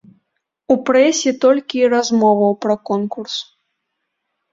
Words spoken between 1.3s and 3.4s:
толькі і размоваў пра конкурс.